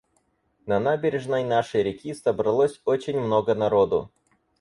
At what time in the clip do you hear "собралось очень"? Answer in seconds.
2.15-3.19